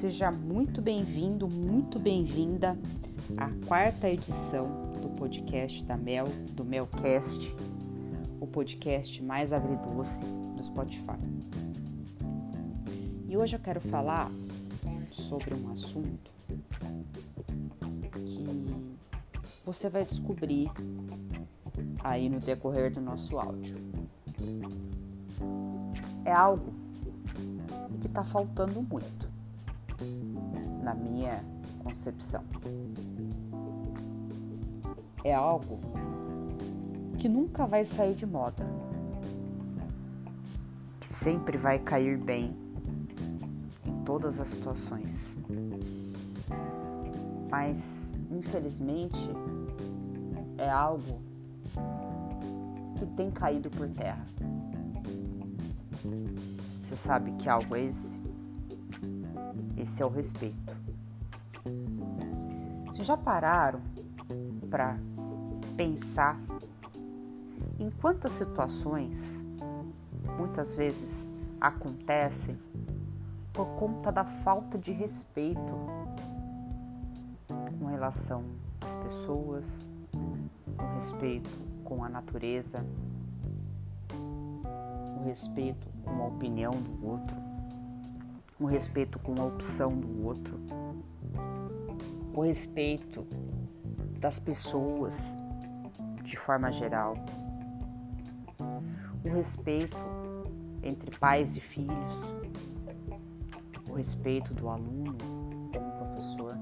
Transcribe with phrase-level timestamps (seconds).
[0.00, 2.74] Seja muito bem-vindo, muito bem-vinda
[3.36, 4.66] à quarta edição
[4.98, 7.54] do podcast da Mel, do Melcast,
[8.40, 11.18] o podcast mais agridoce do Spotify.
[13.28, 14.32] E hoje eu quero falar
[15.10, 16.30] sobre um assunto
[18.24, 18.46] que
[19.66, 20.70] você vai descobrir
[22.02, 23.76] aí no decorrer do nosso áudio.
[26.24, 26.72] É algo
[28.00, 29.29] que está faltando muito
[30.90, 31.40] na minha
[31.84, 32.42] concepção.
[35.22, 35.78] É algo
[37.16, 38.66] que nunca vai sair de moda,
[41.00, 42.56] que sempre vai cair bem
[43.84, 45.32] em todas as situações.
[47.48, 49.30] Mas, infelizmente,
[50.58, 51.20] é algo
[52.96, 54.24] que tem caído por terra.
[56.82, 58.18] Você sabe que algo é esse?
[59.76, 60.79] Esse é o respeito.
[63.02, 63.80] Já pararam
[64.68, 64.98] para
[65.74, 66.38] pensar
[67.78, 69.40] em quantas situações
[70.38, 72.58] muitas vezes acontecem
[73.54, 75.74] por conta da falta de respeito
[77.78, 78.44] com relação
[78.82, 79.86] às pessoas,
[80.76, 81.50] com respeito
[81.84, 82.84] com a natureza,
[85.18, 87.36] o respeito com a opinião do outro,
[88.58, 90.60] o respeito com a opção do outro,
[92.34, 93.26] o respeito
[94.18, 95.32] das pessoas
[96.22, 97.14] de forma geral,
[99.24, 99.96] o respeito
[100.82, 102.34] entre pais e filhos,
[103.88, 105.16] o respeito do aluno
[105.72, 106.56] com o professor,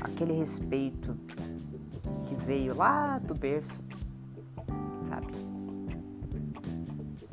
[0.00, 1.16] aquele respeito
[2.26, 3.78] que veio lá do berço,
[5.08, 5.32] sabe?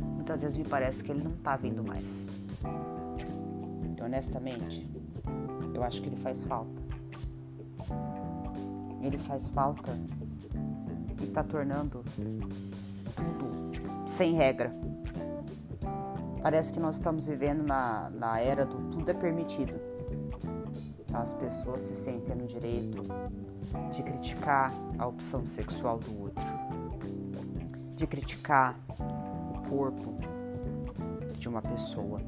[0.01, 2.25] Muitas vezes me parece que ele não tá vindo mais.
[4.01, 4.89] Honestamente,
[5.73, 6.81] eu acho que ele faz falta.
[9.01, 9.91] Ele faz falta
[11.21, 12.03] e tá tornando
[13.15, 14.73] tudo sem regra.
[16.41, 19.73] Parece que nós estamos vivendo na, na era do tudo é permitido.
[21.13, 23.03] As pessoas se sentem no direito
[23.91, 26.45] de criticar a opção sexual do outro,
[27.95, 28.75] de criticar
[29.53, 30.15] o corpo
[31.37, 32.21] de uma pessoa,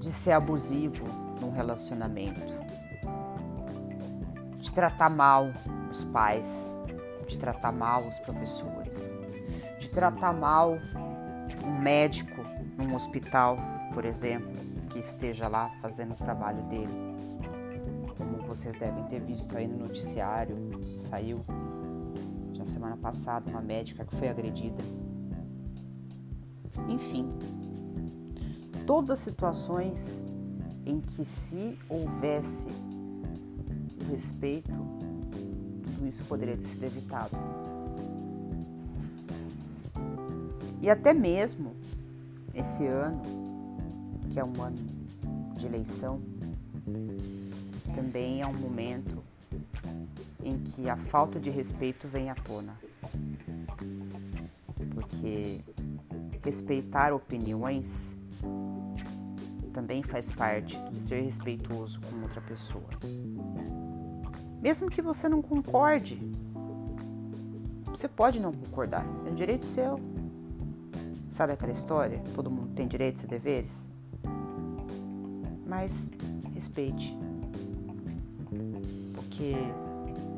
[0.00, 1.04] de ser abusivo
[1.40, 2.40] num relacionamento,
[4.58, 5.52] de tratar mal
[5.90, 6.74] os pais,
[7.28, 9.12] de tratar mal os professores,
[9.78, 10.78] de tratar mal
[11.64, 12.42] um médico
[12.78, 13.58] num hospital,
[13.92, 14.50] por exemplo,
[14.88, 17.10] que esteja lá fazendo o trabalho dele.
[18.46, 20.56] Vocês devem ter visto aí no noticiário,
[20.98, 21.40] saiu
[22.52, 24.82] já semana passada uma médica que foi agredida.
[26.88, 27.28] Enfim,
[28.90, 30.20] todas situações
[30.84, 32.66] em que se houvesse
[34.10, 34.72] respeito,
[35.84, 37.30] tudo isso poderia ter sido evitado.
[40.82, 41.76] E até mesmo
[42.52, 43.22] esse ano,
[44.28, 44.78] que é um ano
[45.56, 46.20] de eleição,
[47.94, 49.22] também é um momento
[50.42, 52.74] em que a falta de respeito vem à tona.
[54.92, 55.60] Porque
[56.42, 58.18] respeitar opiniões
[59.70, 62.88] também faz parte do ser respeitoso com outra pessoa.
[64.60, 66.16] Mesmo que você não concorde,
[67.86, 69.98] você pode não concordar, é um direito seu.
[71.28, 72.20] Sabe aquela história?
[72.34, 73.88] Todo mundo tem direitos e deveres?
[75.66, 76.10] Mas
[76.54, 77.16] respeite
[79.40, 79.54] porque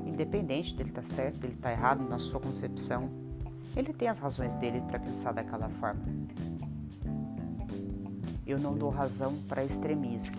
[0.07, 3.11] independente dele estar tá certo, dele estar tá errado na sua concepção,
[3.77, 6.01] ele tem as razões dele para pensar daquela forma.
[8.53, 10.37] Eu não dou razão para extremismo.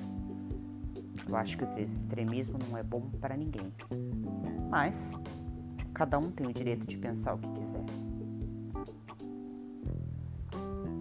[1.28, 3.74] Eu acho que o extremismo não é bom para ninguém.
[4.70, 5.14] Mas
[5.96, 7.84] cada um tem o direito de pensar o que quiser.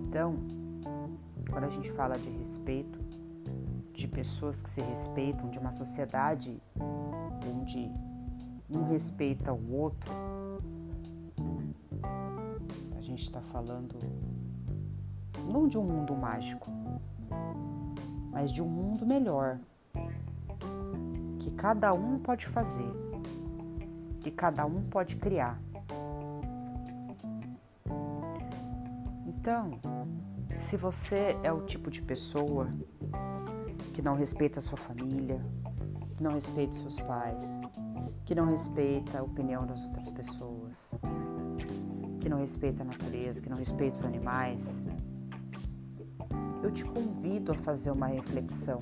[0.08, 0.36] Então,
[1.50, 2.98] quando a gente fala de respeito,
[3.92, 6.62] de pessoas que se respeitam, de uma sociedade
[7.46, 7.92] onde
[8.70, 10.10] um respeita o outro,
[12.96, 13.98] a gente está falando
[15.46, 16.70] não de um mundo mágico,
[18.32, 19.58] mas de um mundo melhor,
[21.38, 22.90] que cada um pode fazer,
[24.20, 25.60] que cada um pode criar.
[29.26, 29.78] Então,
[30.58, 32.68] se você é o tipo de pessoa
[33.92, 35.40] que não respeita a sua família,
[36.16, 37.60] que não respeita seus pais,
[38.24, 40.94] que não respeita a opinião das outras pessoas,
[42.20, 44.84] que não respeita a natureza, que não respeita os animais,
[46.62, 48.78] eu te convido a fazer uma reflexão.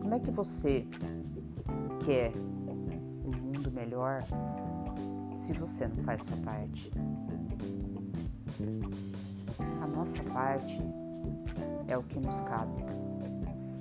[0.00, 0.86] Como é que você
[2.04, 4.24] quer um mundo melhor
[5.36, 6.90] se você não faz sua parte?
[9.82, 10.80] A nossa parte
[11.86, 12.82] é o que nos cabe.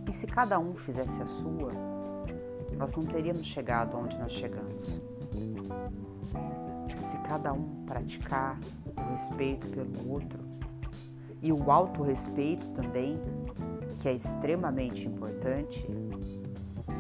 [0.07, 1.71] E se cada um fizesse a sua,
[2.77, 4.85] nós não teríamos chegado onde nós chegamos.
[7.09, 8.59] Se cada um praticar
[8.97, 10.39] o respeito pelo outro
[11.41, 13.19] e o autorrespeito também,
[13.99, 15.85] que é extremamente importante,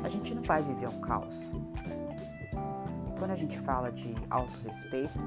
[0.03, 1.51] a gente não vai viver um caos.
[3.17, 5.19] Quando a gente fala de autorrespeito,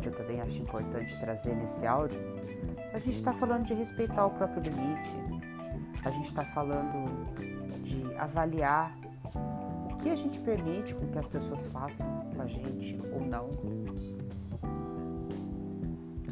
[0.00, 2.20] que eu também acho importante trazer nesse áudio,
[2.92, 5.16] a gente está falando de respeitar o próprio limite,
[6.04, 7.26] a gente está falando
[7.82, 8.96] de avaliar
[9.90, 13.48] o que a gente permite com que as pessoas façam com a gente ou não.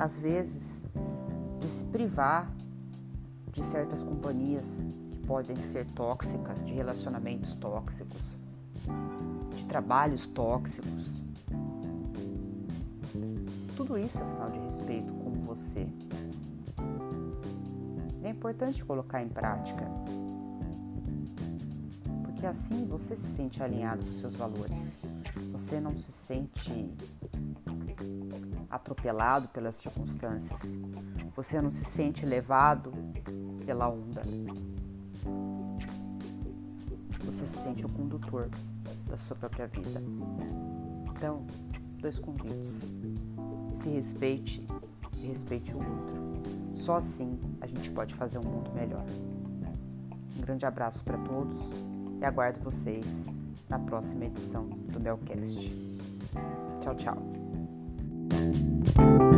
[0.01, 0.83] Às vezes,
[1.59, 2.51] de se privar
[3.53, 8.23] de certas companhias que podem ser tóxicas, de relacionamentos tóxicos,
[9.55, 11.21] de trabalhos tóxicos.
[13.77, 15.87] Tudo isso é sinal de respeito com você.
[18.23, 19.85] É importante colocar em prática,
[22.25, 24.97] porque assim você se sente alinhado com seus valores.
[25.53, 26.91] Você não se sente
[28.71, 30.79] atropelado pelas circunstâncias.
[31.35, 32.93] Você não se sente levado
[33.67, 34.23] pela onda.
[37.25, 38.49] Você se sente o condutor
[39.07, 40.03] da sua própria vida.
[41.17, 41.45] Então,
[41.99, 42.89] dois convites.
[43.71, 44.67] Se respeite
[45.19, 46.41] e respeite o outro.
[46.73, 49.05] Só assim a gente pode fazer um mundo melhor.
[50.37, 51.73] Um grande abraço para todos
[52.21, 53.27] e aguardo vocês
[53.69, 55.71] na próxima edição do Melcast.
[56.81, 57.30] Tchau, tchau.
[58.31, 58.57] Thank
[58.99, 59.30] you